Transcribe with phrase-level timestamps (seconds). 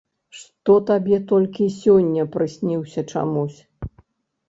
[0.37, 3.59] Што табе толькі сёння прысніўся чамусь.